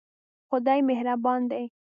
خدای 0.49 0.81
مهربان 0.87 1.47
دی 1.49 1.67